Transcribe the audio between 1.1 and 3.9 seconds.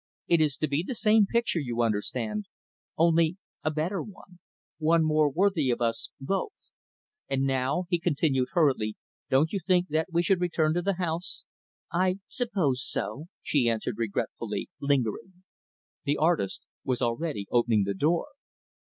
picture, you understand, only a